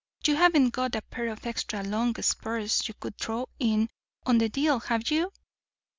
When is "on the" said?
4.25-4.49